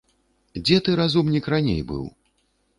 [0.63, 2.05] Дзе ты, разумнік, раней быў?